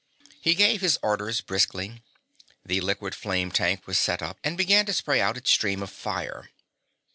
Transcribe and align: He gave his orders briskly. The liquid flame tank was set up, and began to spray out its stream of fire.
He 0.41 0.55
gave 0.55 0.81
his 0.81 0.97
orders 1.03 1.41
briskly. 1.41 2.01
The 2.65 2.81
liquid 2.81 3.13
flame 3.13 3.51
tank 3.51 3.85
was 3.85 3.99
set 3.99 4.23
up, 4.23 4.39
and 4.43 4.57
began 4.57 4.87
to 4.87 4.93
spray 4.93 5.21
out 5.21 5.37
its 5.37 5.51
stream 5.51 5.83
of 5.83 5.91
fire. 5.91 6.49